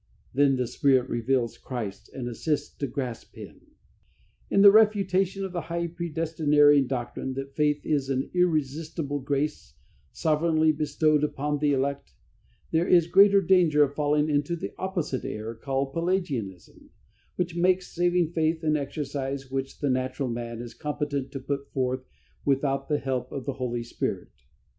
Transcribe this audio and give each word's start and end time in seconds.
Then 0.33 0.55
the 0.55 0.65
Spirit 0.65 1.07
reveals 1.11 1.59
Christ 1.59 2.09
and 2.11 2.27
assists 2.27 2.75
to 2.77 2.87
grasp 2.87 3.35
Him. 3.35 3.61
In 4.49 4.63
the 4.63 4.71
refutation 4.71 5.45
of 5.45 5.51
the 5.51 5.61
high 5.61 5.85
predestinarian 5.85 6.87
doctrine 6.87 7.35
that 7.35 7.53
faith 7.53 7.85
is 7.85 8.09
an 8.09 8.31
irresistible 8.33 9.19
grace 9.19 9.75
sovereignly 10.11 10.71
bestowed 10.71 11.23
upon 11.23 11.59
the 11.59 11.73
elect, 11.73 12.15
there 12.71 12.87
is 12.87 13.05
great 13.05 13.45
danger 13.45 13.83
of 13.83 13.93
falling 13.93 14.27
into 14.27 14.55
the 14.55 14.73
opposite 14.79 15.23
error, 15.23 15.53
called 15.53 15.93
Pelagianism, 15.93 16.89
which 17.35 17.55
makes 17.55 17.93
saving 17.93 18.31
faith 18.31 18.63
an 18.63 18.75
exercise 18.75 19.51
which 19.51 19.81
the 19.81 19.89
natural 19.91 20.29
man 20.29 20.61
is 20.63 20.73
competent 20.73 21.31
to 21.31 21.39
put 21.39 21.69
forth 21.71 22.03
without 22.43 22.89
the 22.89 22.97
help 22.97 23.31
of 23.31 23.45
the 23.45 23.53
Holy 23.53 23.83
Spirit. 23.83 24.29